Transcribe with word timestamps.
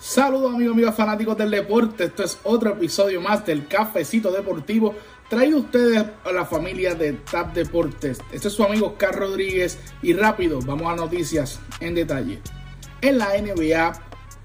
Saludos 0.00 0.54
amigos, 0.54 0.74
amigos 0.74 0.94
fanáticos 0.94 1.36
del 1.36 1.50
deporte. 1.50 2.04
Esto 2.04 2.22
es 2.22 2.38
otro 2.44 2.70
episodio 2.70 3.20
más 3.20 3.44
del 3.44 3.66
Cafecito 3.66 4.30
Deportivo. 4.30 4.94
Traído 5.28 5.58
ustedes 5.58 6.04
a 6.24 6.30
la 6.30 6.44
familia 6.44 6.94
de 6.94 7.14
TAP 7.14 7.52
Deportes. 7.52 8.20
Este 8.30 8.46
es 8.46 8.54
su 8.54 8.62
amigo 8.62 8.94
Carl 8.96 9.18
Rodríguez. 9.18 9.76
Y 10.00 10.12
rápido, 10.12 10.60
vamos 10.60 10.92
a 10.92 10.94
noticias 10.94 11.58
en 11.80 11.96
detalle. 11.96 12.38
En 13.00 13.18
la 13.18 13.30
NBA, 13.36 14.00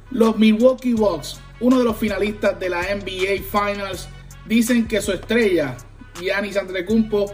los 0.10 0.40
Milwaukee 0.40 0.94
Bucks, 0.94 1.40
uno 1.60 1.78
de 1.78 1.84
los 1.84 1.98
finalistas 1.98 2.60
de 2.60 2.70
la 2.70 2.82
NBA 2.82 3.44
Finals, 3.44 4.10
dicen 4.48 4.88
que 4.88 5.04
su 5.04 5.12
estrella, 5.12 5.78
Giannis 6.20 6.58
Antetokounmpo, 6.58 7.32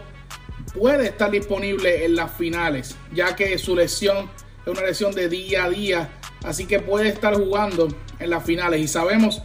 puede 0.78 1.06
estar 1.06 1.30
disponible 1.30 2.04
en 2.04 2.16
las 2.16 2.30
finales, 2.32 2.94
ya 3.14 3.34
que 3.34 3.56
su 3.56 3.74
lesión 3.74 4.28
es 4.66 4.68
una 4.70 4.82
lesión 4.82 5.14
de 5.14 5.30
día 5.30 5.64
a 5.64 5.70
día 5.70 6.19
así 6.44 6.66
que 6.66 6.80
puede 6.80 7.08
estar 7.08 7.34
jugando 7.34 7.88
en 8.18 8.30
las 8.30 8.44
finales 8.44 8.80
y 8.80 8.88
sabemos 8.88 9.42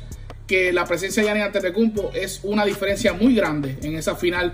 que 0.48 0.72
la 0.72 0.86
presencia 0.86 1.24
de 1.24 1.30
Giannis 1.30 1.46
Antetokounmpo 1.46 2.12
es 2.14 2.42
una 2.44 2.66
diferencia 2.66 3.14
muy 3.14 3.36
grande 3.36 3.78
en 3.82 3.96
esa 3.96 4.16
final 4.16 4.54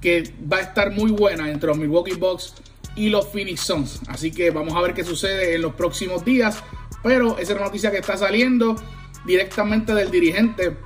que 0.00 0.32
va 0.50 0.58
a 0.58 0.60
estar 0.60 0.90
muy 0.90 1.10
buena 1.10 1.50
entre 1.50 1.68
los 1.68 1.78
Milwaukee 1.78 2.14
Bucks 2.14 2.54
y 2.96 3.08
los 3.08 3.28
Phoenix 3.28 3.60
Suns. 3.60 4.00
Así 4.08 4.30
que 4.30 4.50
vamos 4.50 4.74
a 4.74 4.80
ver 4.80 4.94
qué 4.94 5.04
sucede 5.04 5.54
en 5.54 5.62
los 5.62 5.74
próximos 5.74 6.24
días. 6.24 6.62
Pero 7.02 7.38
esa 7.38 7.52
es 7.52 7.58
una 7.58 7.66
noticia 7.66 7.90
que 7.90 7.98
está 7.98 8.16
saliendo 8.16 8.76
directamente 9.24 9.94
del 9.94 10.10
dirigente 10.10 10.76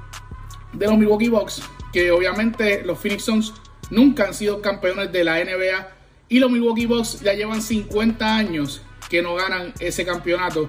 de 0.73 0.87
los 0.87 0.99
Milwaukee 0.99 1.29
Bucks, 1.29 1.63
que 1.93 2.11
obviamente 2.11 2.83
los 2.85 2.99
Phoenix 2.99 3.25
Suns 3.25 3.55
nunca 3.91 4.27
han 4.27 4.35
sido 4.35 4.61
campeones 4.61 5.13
de 5.13 5.25
la 5.25 5.43
NBA 5.43 5.89
y 6.29 6.39
los 6.39 6.51
Milwaukee 6.51 6.87
Bucks 6.87 7.21
ya 7.21 7.35
llevan 7.35 7.63
50 7.63 8.37
años 8.37 8.83
que 9.09 9.23
no 9.23 9.35
ganan 9.35 9.73
ese 9.79 10.05
campeonato 10.05 10.69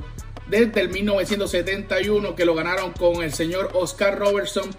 desde 0.49 0.81
el 0.81 0.89
1971 0.89 2.35
que 2.35 2.45
lo 2.45 2.55
ganaron 2.55 2.91
con 2.91 3.23
el 3.23 3.33
señor 3.33 3.71
Oscar 3.73 4.19
Robertson 4.19 4.69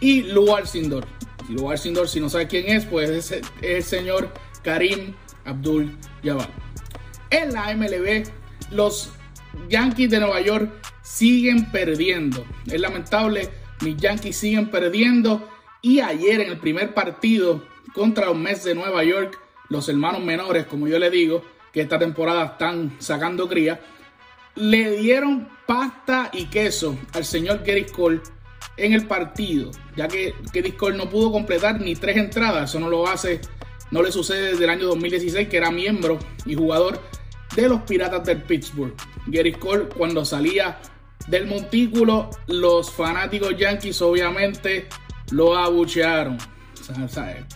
y 0.00 0.22
Lou 0.22 0.54
Alcindor. 0.54 1.06
Y 1.48 1.52
Lou 1.52 1.70
Alcindor, 1.70 2.08
si 2.08 2.20
no 2.20 2.28
sabe 2.28 2.46
quién 2.46 2.68
es, 2.68 2.84
pues 2.86 3.10
es 3.10 3.40
el 3.62 3.82
señor 3.82 4.32
Karim 4.62 5.14
Abdul 5.44 5.96
Jabbar. 6.22 6.50
En 7.30 7.52
la 7.52 7.74
MLB, 7.74 8.26
los 8.70 9.12
Yankees 9.68 10.10
de 10.10 10.20
Nueva 10.20 10.40
York 10.40 10.70
siguen 11.02 11.70
perdiendo. 11.70 12.44
Es 12.66 12.80
lamentable, 12.80 13.48
mis 13.82 13.96
Yankees 13.96 14.36
siguen 14.36 14.70
perdiendo. 14.70 15.48
Y 15.82 16.00
ayer 16.00 16.40
en 16.40 16.50
el 16.50 16.58
primer 16.58 16.94
partido 16.94 17.64
contra 17.94 18.26
los 18.26 18.36
Mets 18.36 18.64
de 18.64 18.74
Nueva 18.74 19.04
York, 19.04 19.38
los 19.68 19.88
hermanos 19.88 20.22
menores, 20.22 20.66
como 20.66 20.88
yo 20.88 20.98
le 20.98 21.10
digo, 21.10 21.42
que 21.72 21.80
esta 21.80 21.98
temporada 21.98 22.44
están 22.44 22.96
sacando 22.98 23.48
cría, 23.48 23.80
le 24.58 24.96
dieron 24.96 25.48
pasta 25.66 26.30
y 26.32 26.46
queso 26.46 26.98
al 27.12 27.24
señor 27.24 27.62
Gary 27.64 27.84
Cole 27.84 28.20
en 28.76 28.92
el 28.92 29.06
partido, 29.06 29.70
ya 29.96 30.08
que 30.08 30.34
Gary 30.52 30.72
Cole 30.72 30.96
no 30.96 31.08
pudo 31.08 31.30
completar 31.30 31.80
ni 31.80 31.94
tres 31.94 32.16
entradas, 32.16 32.70
eso 32.70 32.80
no 32.80 32.88
lo 32.88 33.08
hace, 33.08 33.40
no 33.90 34.02
le 34.02 34.10
sucede 34.10 34.52
desde 34.52 34.64
el 34.64 34.70
año 34.70 34.86
2016 34.86 35.48
que 35.48 35.56
era 35.56 35.70
miembro 35.70 36.18
y 36.44 36.54
jugador 36.54 37.00
de 37.54 37.68
los 37.68 37.82
Piratas 37.82 38.24
del 38.24 38.42
Pittsburgh. 38.42 38.94
Gary 39.26 39.52
Cole 39.52 39.88
cuando 39.96 40.24
salía 40.24 40.80
del 41.28 41.46
montículo, 41.46 42.30
los 42.46 42.90
fanáticos 42.90 43.56
yankees 43.56 44.00
obviamente 44.02 44.88
lo 45.30 45.56
abuchearon. 45.56 46.38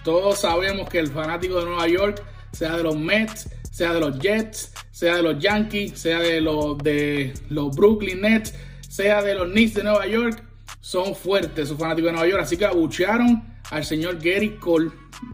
todos 0.04 0.40
sabemos 0.40 0.88
que 0.88 0.98
el 0.98 1.08
fanático 1.08 1.58
de 1.58 1.64
Nueva 1.64 1.88
York, 1.88 2.22
sea 2.52 2.76
de 2.76 2.82
los 2.82 2.96
Mets, 2.96 3.48
sea 3.70 3.92
de 3.94 4.00
los 4.00 4.18
Jets, 4.18 4.72
sea 4.92 5.16
de 5.16 5.22
los 5.22 5.38
Yankees, 5.40 5.98
sea 5.98 6.20
de 6.20 6.40
los, 6.40 6.78
de 6.78 7.34
los 7.48 7.74
Brooklyn 7.74 8.20
Nets, 8.20 8.54
sea 8.88 9.22
de 9.22 9.34
los 9.34 9.48
Knicks 9.48 9.74
de 9.74 9.82
Nueva 9.82 10.06
York, 10.06 10.44
son 10.80 11.16
fuertes 11.16 11.68
sus 11.68 11.78
fanáticos 11.78 12.08
de 12.08 12.12
Nueva 12.12 12.28
York. 12.28 12.42
Así 12.42 12.56
que 12.56 12.66
abuchearon 12.66 13.42
al 13.70 13.84
señor 13.84 14.18
Gary 14.22 14.56
Cole, 14.60 14.90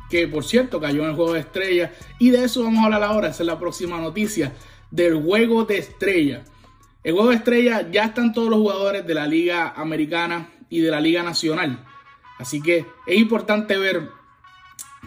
que 0.08 0.28
por 0.28 0.44
cierto 0.44 0.80
cayó 0.80 1.02
en 1.02 1.10
el 1.10 1.16
juego 1.16 1.34
de 1.34 1.40
estrella. 1.40 1.92
Y 2.18 2.30
de 2.30 2.44
eso 2.44 2.62
vamos 2.62 2.80
a 2.80 2.84
hablar 2.84 3.02
ahora, 3.02 3.28
esa 3.28 3.42
es 3.42 3.46
la 3.46 3.58
próxima 3.58 4.00
noticia, 4.00 4.52
del 4.90 5.20
juego 5.20 5.64
de 5.64 5.78
estrella. 5.78 6.44
El 7.02 7.14
juego 7.14 7.30
de 7.30 7.36
estrella 7.36 7.90
ya 7.90 8.04
están 8.04 8.32
todos 8.32 8.48
los 8.48 8.60
jugadores 8.60 9.06
de 9.06 9.14
la 9.14 9.26
Liga 9.26 9.72
Americana 9.76 10.50
y 10.70 10.80
de 10.80 10.90
la 10.90 11.00
Liga 11.00 11.22
Nacional. 11.22 11.84
Así 12.38 12.62
que 12.62 12.86
es 13.06 13.18
importante 13.18 13.76
ver 13.76 14.08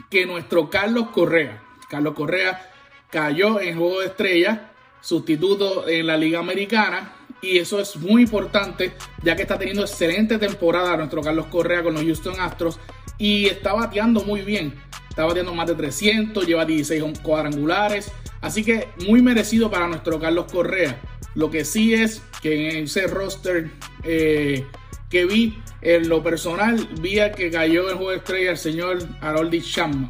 que 0.10 0.26
nuestro 0.26 0.70
Carlos 0.70 1.08
Correa, 1.10 1.64
Carlos 1.90 2.14
Correa 2.16 2.71
cayó 3.12 3.60
en 3.60 3.78
juego 3.78 4.00
de 4.00 4.08
estrella, 4.08 4.72
sustituto 5.02 5.88
en 5.88 6.08
la 6.08 6.18
Liga 6.18 6.40
Americana. 6.40 7.14
Y 7.42 7.58
eso 7.58 7.80
es 7.80 7.96
muy 7.98 8.24
importante, 8.24 8.94
ya 9.24 9.36
que 9.36 9.42
está 9.42 9.58
teniendo 9.58 9.82
excelente 9.82 10.38
temporada 10.38 10.96
nuestro 10.96 11.22
Carlos 11.22 11.48
Correa 11.48 11.82
con 11.82 11.96
los 11.96 12.04
Houston 12.04 12.40
Astros 12.40 12.80
y 13.18 13.48
está 13.48 13.74
bateando 13.74 14.24
muy 14.24 14.42
bien. 14.42 14.74
Está 15.10 15.26
bateando 15.26 15.54
más 15.54 15.68
de 15.68 15.76
300, 15.76 16.46
lleva 16.46 16.66
16 16.66 17.20
cuadrangulares. 17.22 18.12
Así 18.42 18.64
que 18.64 18.88
muy 19.08 19.22
merecido 19.22 19.70
para 19.70 19.88
nuestro 19.88 20.20
Carlos 20.20 20.52
Correa. 20.52 21.00
Lo 21.36 21.52
que 21.52 21.66
sí 21.66 21.94
es 21.94 22.22
que 22.42 22.70
en 22.72 22.86
ese 22.86 23.08
roster 23.08 23.72
eh, 24.04 24.66
que 25.10 25.26
vi, 25.26 25.58
en 25.82 26.10
lo 26.10 26.24
personal, 26.24 26.88
vi 27.00 27.20
a 27.20 27.32
que 27.32 27.52
cayó 27.52 27.90
en 27.90 27.98
juego 27.98 28.12
de 28.12 28.18
estrella 28.18 28.52
el 28.52 28.58
señor 28.58 29.00
Harold 29.22 29.62
Chapman. 29.64 30.10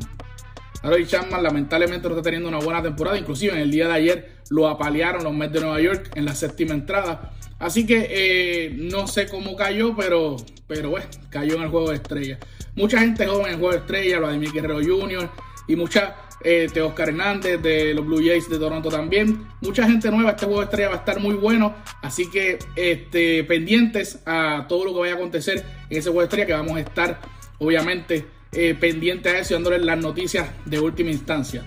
Harold 0.84 1.08
Chapman 1.08 1.44
lamentablemente 1.44 2.08
no 2.08 2.16
está 2.16 2.24
teniendo 2.24 2.50
una 2.50 2.60
buena 2.60 2.82
temporada. 2.82 3.18
Inclusive 3.18 3.54
en 3.54 3.60
el 3.60 3.72
día 3.72 3.88
de 3.88 3.94
ayer 3.94 4.32
lo 4.50 4.68
apalearon 4.68 5.24
los 5.24 5.34
Mets 5.34 5.54
de 5.54 5.62
Nueva 5.62 5.82
York 5.82 6.12
en 6.16 6.26
la 6.26 6.36
séptima 6.36 6.74
entrada. 6.74 7.34
Así 7.60 7.86
que 7.86 8.08
eh, 8.10 8.72
no 8.76 9.06
sé 9.06 9.28
cómo 9.28 9.56
cayó, 9.56 9.96
pero, 9.96 10.38
pero 10.68 10.90
bueno, 10.90 11.06
cayó 11.30 11.56
en 11.56 11.64
el 11.64 11.70
juego 11.70 11.90
de 11.90 11.98
estrella. 11.98 12.40
Mucha 12.76 13.00
gente 13.00 13.28
joven 13.28 13.48
en 13.48 13.52
el 13.54 13.60
juego 13.60 13.74
de 13.74 13.80
estrella, 13.80 14.20
Vladimir 14.20 14.52
Guerrero 14.52 14.80
Jr. 14.82 15.30
y 15.68 15.76
mucha, 15.76 16.16
eh, 16.44 16.68
Oscar 16.82 17.10
Hernández 17.10 17.62
de 17.62 17.94
los 17.94 18.06
Blue 18.06 18.18
Jays 18.18 18.50
de 18.50 18.58
Toronto 18.58 18.90
también. 18.90 19.46
Mucha 19.62 19.86
gente 19.86 20.10
nueva, 20.10 20.32
este 20.32 20.46
juego 20.46 20.62
de 20.62 20.66
estrella 20.66 20.90
va 20.90 20.96
a 20.96 21.00
estar 21.00 21.20
muy 21.20 21.36
bueno. 21.36 21.76
Así 22.02 22.32
que 22.32 22.58
este, 22.76 23.44
pendientes 23.44 24.20
a 24.26 24.66
todo 24.68 24.86
lo 24.86 24.94
que 24.94 25.00
vaya 25.02 25.14
a 25.14 25.18
acontecer 25.18 25.64
en 25.90 25.98
ese 25.98 26.10
juego 26.10 26.22
de 26.22 26.26
estrella 26.26 26.46
que 26.48 26.54
vamos 26.54 26.78
a 26.78 26.80
estar, 26.80 27.20
obviamente, 27.60 28.26
eh, 28.54 28.76
pendiente 28.76 29.30
a 29.30 29.40
eso 29.40 29.54
y 29.54 29.56
dándoles 29.56 29.82
las 29.84 29.98
noticias 29.98 30.50
de 30.66 30.80
última 30.80 31.10
instancia. 31.10 31.64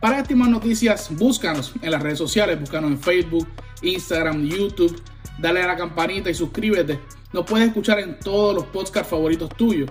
Para 0.00 0.18
estas 0.18 0.36
más 0.36 0.48
noticias, 0.48 1.08
búscanos 1.16 1.72
en 1.80 1.90
las 1.90 2.02
redes 2.02 2.18
sociales, 2.18 2.58
búscanos 2.58 2.90
en 2.90 2.98
Facebook, 2.98 3.46
Instagram, 3.82 4.44
YouTube, 4.44 5.00
dale 5.38 5.62
a 5.62 5.66
la 5.68 5.76
campanita 5.76 6.28
y 6.28 6.34
suscríbete. 6.34 6.98
Nos 7.32 7.46
puedes 7.46 7.68
escuchar 7.68 8.00
en 8.00 8.18
todos 8.18 8.54
los 8.54 8.64
podcasts 8.64 9.08
favoritos 9.08 9.48
tuyos. 9.50 9.88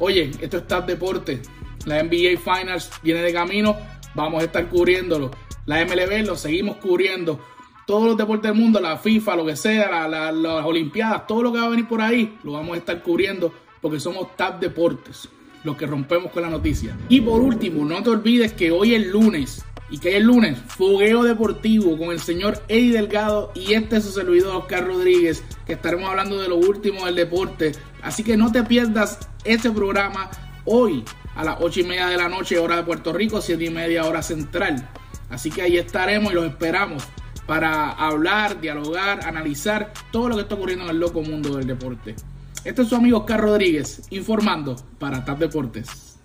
Oye, 0.00 0.30
esto 0.40 0.58
es 0.58 0.66
TAP 0.66 0.88
Deporte. 0.88 1.40
La 1.84 2.02
NBA 2.02 2.38
Finals 2.38 2.90
viene 3.02 3.22
de 3.22 3.32
camino, 3.32 3.76
vamos 4.14 4.42
a 4.42 4.46
estar 4.46 4.68
cubriéndolo. 4.68 5.30
La 5.66 5.84
MLB 5.84 6.26
lo 6.26 6.36
seguimos 6.36 6.76
cubriendo. 6.78 7.40
Todos 7.86 8.08
los 8.08 8.16
deportes 8.16 8.50
del 8.50 8.60
mundo, 8.60 8.80
la 8.80 8.98
FIFA, 8.98 9.36
lo 9.36 9.46
que 9.46 9.54
sea, 9.54 10.08
las 10.08 10.64
Olimpiadas, 10.64 11.28
todo 11.28 11.44
lo 11.44 11.52
que 11.52 11.60
va 11.60 11.66
a 11.66 11.70
venir 11.70 11.86
por 11.86 12.02
ahí, 12.02 12.36
lo 12.42 12.52
vamos 12.52 12.74
a 12.74 12.78
estar 12.78 13.00
cubriendo 13.02 13.54
porque 13.80 14.00
somos 14.00 14.34
TAP 14.36 14.60
Deportes 14.60 15.28
los 15.64 15.76
que 15.76 15.86
rompemos 15.86 16.32
con 16.32 16.42
la 16.42 16.50
noticia. 16.50 16.96
Y 17.08 17.20
por 17.20 17.40
último, 17.40 17.84
no 17.84 18.02
te 18.02 18.10
olvides 18.10 18.52
que 18.52 18.70
hoy 18.70 18.94
es 18.94 19.06
lunes. 19.06 19.64
Y 19.88 19.98
que 19.98 20.16
es 20.16 20.22
lunes, 20.22 20.58
fogueo 20.66 21.22
deportivo 21.22 21.96
con 21.96 22.10
el 22.10 22.18
señor 22.18 22.60
Eddie 22.66 22.94
Delgado 22.94 23.52
y 23.54 23.74
este 23.74 23.98
es 23.98 24.04
su 24.04 24.10
servidor 24.10 24.56
Oscar 24.56 24.84
Rodríguez, 24.84 25.44
que 25.64 25.74
estaremos 25.74 26.10
hablando 26.10 26.42
de 26.42 26.48
lo 26.48 26.56
último 26.56 27.06
del 27.06 27.14
deporte. 27.14 27.70
Así 28.02 28.24
que 28.24 28.36
no 28.36 28.50
te 28.50 28.64
pierdas 28.64 29.20
este 29.44 29.70
programa 29.70 30.28
hoy 30.64 31.04
a 31.36 31.44
las 31.44 31.58
8 31.60 31.80
y 31.80 31.84
media 31.84 32.08
de 32.08 32.16
la 32.16 32.28
noche, 32.28 32.58
hora 32.58 32.76
de 32.76 32.82
Puerto 32.82 33.12
Rico, 33.12 33.40
7 33.40 33.64
y 33.64 33.70
media 33.70 34.04
hora 34.06 34.22
central. 34.22 34.88
Así 35.30 35.50
que 35.50 35.62
ahí 35.62 35.76
estaremos 35.76 36.32
y 36.32 36.34
los 36.34 36.46
esperamos 36.46 37.04
para 37.46 37.90
hablar, 37.90 38.60
dialogar, 38.60 39.24
analizar 39.24 39.92
todo 40.10 40.28
lo 40.28 40.34
que 40.34 40.42
está 40.42 40.56
ocurriendo 40.56 40.84
en 40.86 40.90
el 40.90 40.98
loco 40.98 41.22
mundo 41.22 41.56
del 41.56 41.66
deporte. 41.66 42.16
Este 42.66 42.82
es 42.82 42.88
su 42.88 42.96
amigo 42.96 43.18
Oscar 43.18 43.40
Rodríguez 43.40 44.02
informando 44.10 44.74
para 44.98 45.24
TAP 45.24 45.38
Deportes. 45.38 46.15